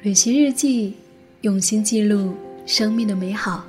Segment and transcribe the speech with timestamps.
[0.00, 0.94] 旅行日记，
[1.40, 2.32] 用心记录
[2.64, 3.64] 生命的美好。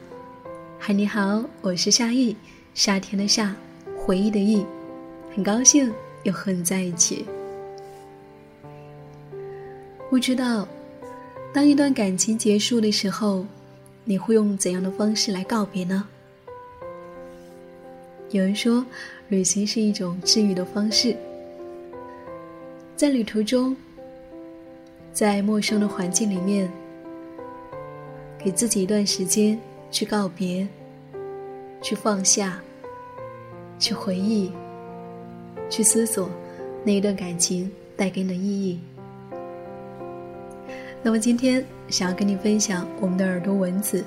[0.77, 2.35] 嗨，你好，我是夏意，
[2.75, 3.55] 夏天的夏，
[3.97, 4.63] 回忆的忆，
[5.33, 7.25] 很高兴又和你在一起。
[10.07, 10.68] 不知道，
[11.51, 13.43] 当一段感情结束的时候，
[14.04, 16.07] 你会用怎样的方式来告别呢？
[18.29, 18.86] 有人说，
[19.29, 21.18] 旅行是一种治愈的方式，
[22.96, 23.75] 在旅途中。
[25.19, 26.71] 在陌生的环境里面，
[28.37, 29.59] 给自己一段时间
[29.92, 30.65] 去告别，
[31.82, 32.62] 去放下，
[33.78, 34.50] 去回忆，
[35.70, 36.30] 去思索
[36.86, 38.80] 那一段感情带给你的意义。
[41.04, 44.02] 那么今天想要跟你分享我们的耳朵蚊子，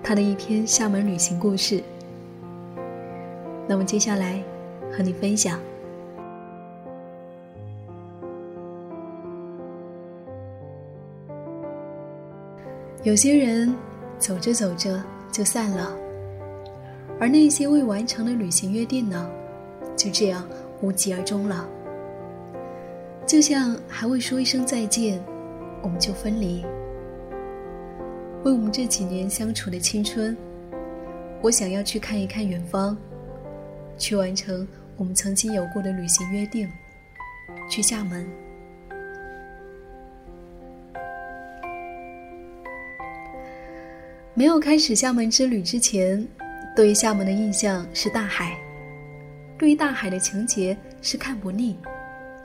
[0.00, 1.82] 他的一篇厦门旅行故事。
[3.66, 4.40] 那么接下来
[4.96, 5.58] 和你分享。
[13.06, 13.72] 有些人
[14.18, 15.96] 走着走着就散了，
[17.20, 19.30] 而那些未完成的旅行约定呢，
[19.96, 20.44] 就这样
[20.80, 21.68] 无疾而终了。
[23.24, 25.24] 就像还未说一声再见，
[25.82, 26.64] 我们就分离。
[28.42, 30.36] 为我们这几年相处的青春，
[31.42, 32.98] 我想要去看一看远方，
[33.96, 36.68] 去完成我们曾经有过的旅行约定，
[37.70, 38.26] 去厦门。
[44.38, 46.22] 没有开始厦门之旅之前，
[46.74, 48.54] 对于厦门的印象是大海，
[49.56, 51.74] 对于大海的情节是看不腻，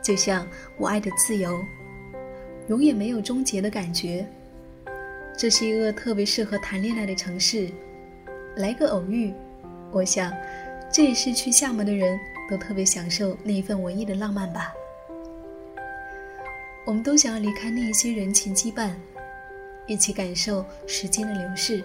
[0.02, 0.48] 就像
[0.78, 1.54] 我爱的自由，
[2.70, 4.26] 永远没有终结的感觉。
[5.38, 7.70] 这是一个特别适合谈恋爱的城市，
[8.56, 9.34] 来个偶遇，
[9.92, 10.34] 我想，
[10.90, 12.18] 这也是去厦门的人
[12.50, 14.74] 都特别享受那一份文艺的浪漫吧。
[16.86, 18.92] 我们都想要离开那一些人情羁绊。
[19.92, 21.84] 一起感受时间的流逝，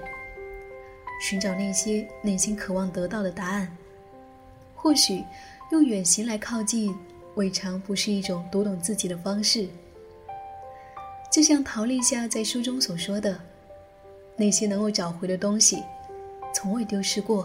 [1.21, 3.77] 寻找那些内心渴望得到的答案。
[4.77, 5.25] 或许，
[5.73, 6.97] 用远行来靠近，
[7.35, 9.69] 未尝不是一种读懂自己的方式。
[11.33, 13.41] 就像陶立夏在书中所说的
[14.39, 15.83] ：“那些能够找回的东西，
[16.55, 17.45] 从未丢失过；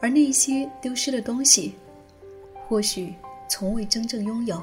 [0.00, 1.74] 而那些丢失的东西，
[2.68, 3.12] 或许
[3.48, 4.62] 从未真正拥有。”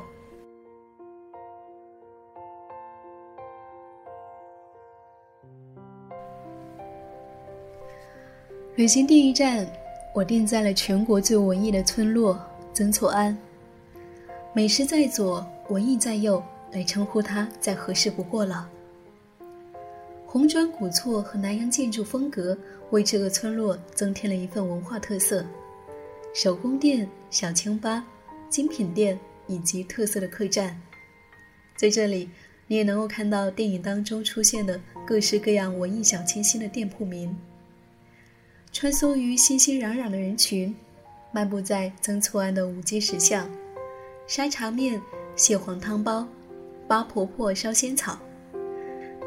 [8.80, 9.68] 旅行第一站，
[10.14, 12.40] 我定在了全国最文艺的村落
[12.74, 13.36] 曾厝垵。
[14.54, 16.42] 美食在左，文艺在右，
[16.72, 18.70] 来称呼它再合适不过了。
[20.26, 22.58] 红砖古厝和南洋建筑风格
[22.92, 25.46] 为这个村落增添了一份文化特色。
[26.34, 28.06] 手工店、小清吧、
[28.50, 30.80] 精品店以及特色的客栈，
[31.76, 32.30] 在这里
[32.66, 37.36] 你也能够看到电影当中出现的各式各样文艺小清新的店铺名。
[38.80, 40.74] 穿梭于熙熙攘攘的人群，
[41.34, 43.46] 漫步在曾厝垵的五街石巷，
[44.26, 45.02] 沙茶面、
[45.36, 46.26] 蟹黄汤包、
[46.88, 48.18] 八婆婆烧仙草，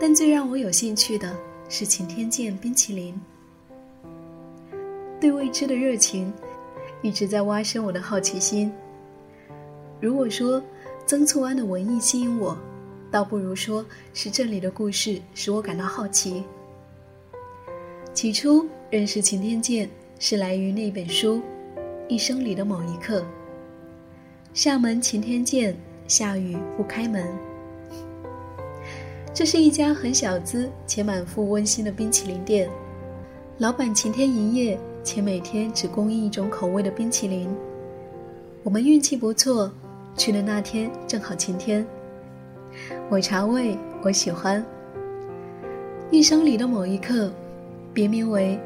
[0.01, 1.37] 但最让我有兴趣的
[1.69, 3.15] 是晴天见冰淇淋。
[5.21, 6.33] 对未知的热情，
[7.03, 8.73] 一直在挖深我的好奇心。
[10.01, 10.65] 如果说
[11.05, 12.57] 曾厝垵的文艺吸引我，
[13.11, 16.43] 倒不如说是这里的故事使我感到好奇。
[18.15, 18.67] 起初。
[18.91, 21.37] 认识晴天剑是来于那本书
[22.09, 23.21] 《一生里的某一刻》。
[24.53, 25.75] 厦门晴天剑
[26.07, 27.27] 下雨不开门。
[29.33, 32.69] 这是一家很小资且满腹温馨的冰淇淋店，
[33.57, 37.49] 老板晴天营业，且每天只供应一种口味的冰淇淋。
[38.63, 39.73] 我们运气不错，
[40.19, 41.83] 去的那天正好晴天。
[43.09, 44.63] 抹茶味，我喜欢。
[46.11, 47.33] 一生里的某一刻，
[47.93, 48.59] 别名为。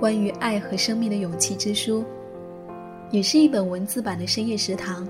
[0.00, 2.04] 关于爱和生命的勇气之书，
[3.10, 5.06] 也是一本文字版的深夜食堂。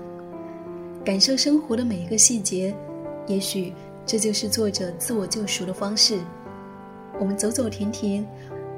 [1.03, 2.73] 感受生活的每一个细节，
[3.25, 3.73] 也许
[4.05, 6.19] 这就是作者自我救赎的方式。
[7.19, 8.25] 我们走走停停，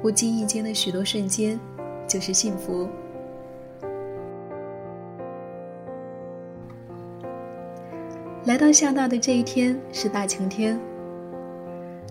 [0.00, 1.60] 不经意间的许多瞬间，
[2.08, 2.88] 就是幸福。
[8.46, 10.80] 来到厦大的这一天是大晴天，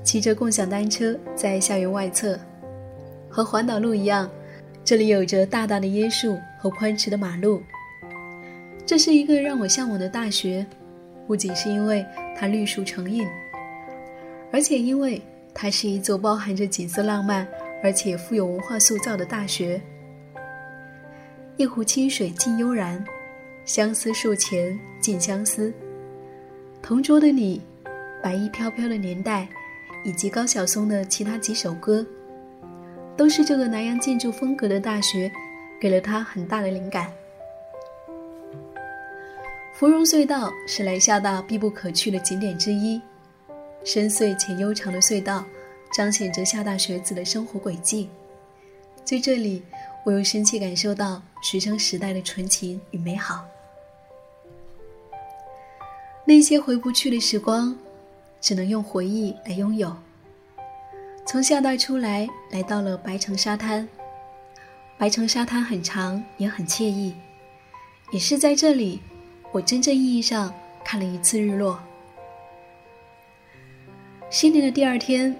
[0.04, 2.38] 骑着共享单车在校园外侧。
[3.38, 4.28] 和环岛路一样，
[4.84, 7.62] 这里有着大大的椰树和宽驰的马路。
[8.84, 10.66] 这是一个让我向往的大学，
[11.28, 12.04] 不仅是因为
[12.36, 13.28] 它绿树成荫，
[14.51, 15.22] 而且因为
[15.54, 17.48] 它是一座包含着景色浪漫
[17.84, 19.80] 而且富有文化塑造的大学。
[21.57, 23.06] 一湖清水静悠然，
[23.66, 25.72] 相思树前尽相思。
[26.81, 27.62] 同桌的你，
[28.24, 29.48] 白衣飘飘的年代，
[30.04, 32.04] 以及高晓松的其他几首歌，
[33.18, 35.31] 都是这个南洋建筑风格的大学
[35.81, 37.12] 给了他很大的灵感。
[39.74, 43.02] 芙蓉隧道是来厦大必不可去的景点之一，
[43.84, 45.44] 深邃且悠长的隧道，
[45.92, 48.10] 彰显着厦大学子的生活轨迹。
[49.04, 49.64] 在这里，
[50.04, 53.46] 我又深切感受到学生时代的纯情与美好。
[56.25, 57.78] 那些回不去的时光，
[58.42, 59.96] 只能用回忆来拥有。
[61.27, 63.85] 从厦大出来，来到了白城沙滩。
[64.97, 67.13] 白城沙滩很长，也很惬意，
[68.12, 69.01] 也是在这里。
[69.51, 70.53] 我真正意义上
[70.85, 71.77] 看了一次日落。
[74.29, 75.35] 新年的第二天，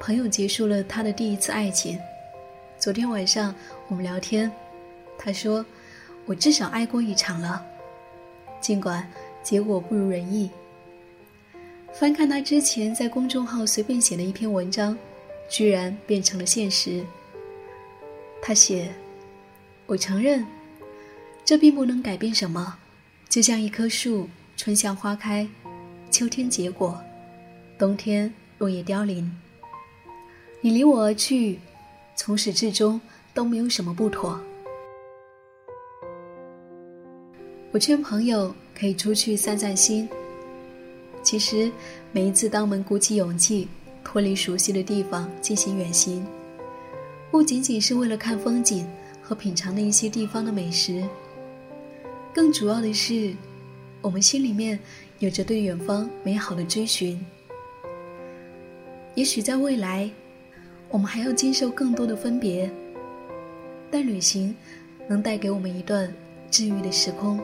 [0.00, 1.96] 朋友结束了他的第一次爱情。
[2.76, 3.54] 昨天晚上
[3.86, 4.50] 我们聊天，
[5.16, 5.64] 他说
[6.26, 7.64] ：“我至少爱过一场了，
[8.60, 9.08] 尽管
[9.44, 10.50] 结果不如人意。”
[11.94, 14.96] 翻看他之前在公众号随便写的一篇文章，
[15.50, 17.04] 居然变成了现实。
[18.40, 18.90] 他写
[19.84, 20.46] ：“我承认，
[21.44, 22.78] 这并不能改变什么。”
[23.28, 25.46] 就像一棵树，春夏花开，
[26.10, 26.98] 秋天结果，
[27.78, 29.30] 冬天落叶凋零。
[30.60, 31.58] 你离我而去，
[32.16, 33.00] 从始至终
[33.34, 34.40] 都没有什么不妥。
[37.72, 40.08] 我劝朋友可以出去散散心。
[41.22, 41.70] 其实
[42.10, 43.68] 每一次当我们鼓起勇气
[44.04, 46.26] 脱离熟悉的地方进行远行，
[47.30, 48.86] 不仅仅是为了看风景
[49.22, 51.04] 和品尝那一些地方的美食。
[52.32, 53.34] 更主要的是，
[54.00, 54.78] 我们心里面
[55.18, 57.20] 有着对远方美好的追寻。
[59.14, 60.08] 也许在未来，
[60.88, 62.70] 我们还要经受更多的分别，
[63.90, 64.54] 但旅行
[65.08, 66.12] 能带给我们一段
[66.50, 67.40] 治愈的时空。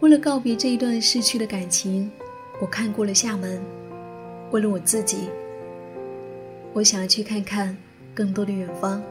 [0.00, 2.10] 为了告别这一段逝去的感情，
[2.60, 3.60] 我看过了厦门。
[4.50, 5.28] 为了我自己，
[6.72, 7.76] 我想要去看看
[8.14, 9.02] 更多的远方。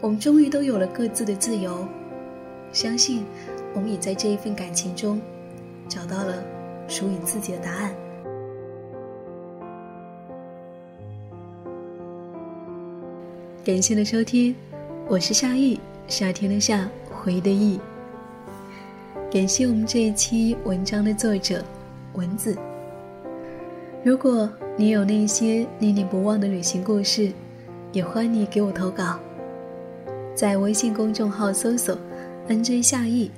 [0.00, 1.86] 我们终于都有了各自的自由，
[2.72, 3.24] 相信
[3.74, 5.20] 我们也在这一份感情中
[5.88, 6.44] 找到了
[6.86, 7.94] 属于自己的答案。
[13.64, 14.54] 感谢的收听，
[15.08, 17.80] 我是夏意，夏天的夏，回忆的意。
[19.30, 21.62] 感谢我们这一期文章的作者
[22.18, 22.58] 蚊子。
[24.04, 27.32] 如果你有那些念念不忘的旅行故事，
[27.92, 29.18] 也欢迎你给我投稿。
[30.34, 31.96] 在微信公众号搜索
[32.48, 33.30] “nj 夏意”，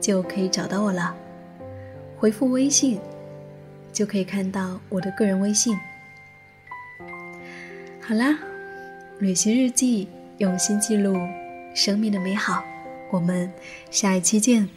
[0.00, 1.14] 就可以找到我了。
[2.18, 2.98] 回复微信，
[3.92, 5.76] 就可以看到我的个人微信。
[8.00, 8.38] 好啦，
[9.18, 10.08] 旅行日记，
[10.38, 11.16] 用心记录
[11.74, 12.62] 生命的美好。
[13.10, 13.50] 我们
[13.90, 14.68] 下一期见。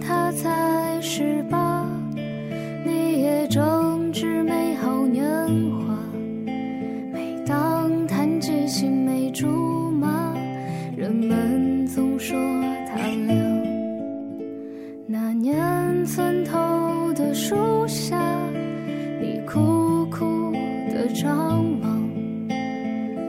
[0.00, 1.86] 他才十八
[2.84, 5.24] 你也正值美好年
[5.70, 5.98] 华。
[7.12, 10.34] 每当谈及青梅竹马
[10.96, 12.36] 人们总说
[12.88, 13.34] 他俩
[15.06, 18.18] 那年村头的树下
[19.20, 20.52] 你苦苦
[20.90, 22.10] 的张望。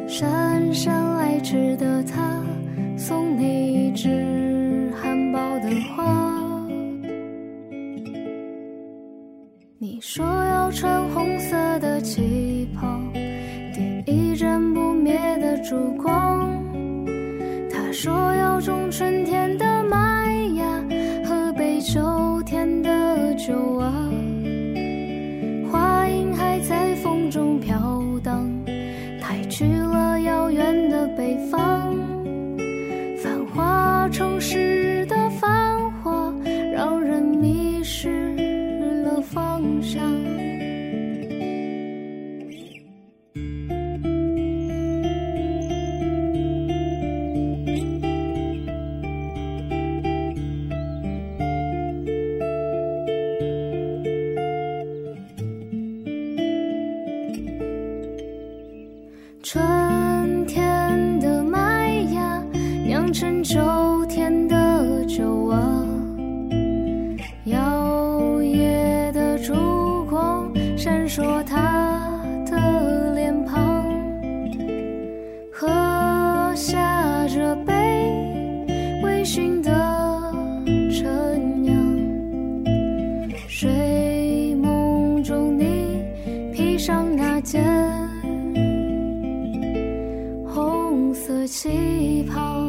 [0.07, 2.41] 姗姗来迟的他
[2.97, 6.24] 送你一枝含苞的花。
[9.87, 16.24] 你说要穿红色的旗袍，点一盏不灭的烛光。
[86.85, 87.63] 上那件
[90.47, 92.64] 红色旗袍。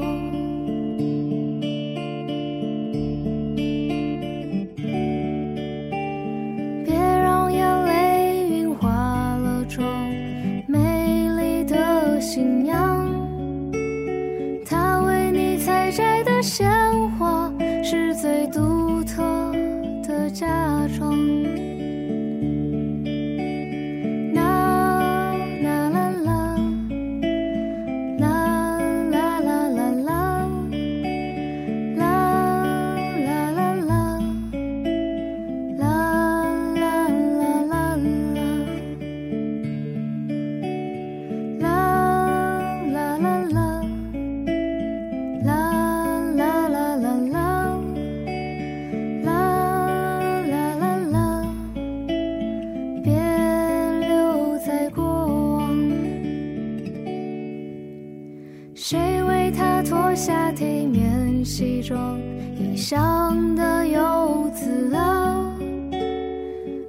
[59.23, 62.19] 为他脱下体面西装
[62.59, 65.53] 异乡的游子啊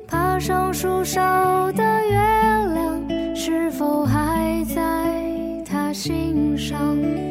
[0.08, 2.16] 爬上树梢的月
[2.74, 7.27] 亮是否还在他心上？